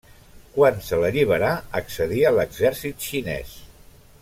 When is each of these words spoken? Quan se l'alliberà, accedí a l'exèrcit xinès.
Quan 0.53 0.79
se 0.85 0.97
l'alliberà, 1.03 1.51
accedí 1.81 2.25
a 2.31 2.33
l'exèrcit 2.39 3.07
xinès. 3.11 3.57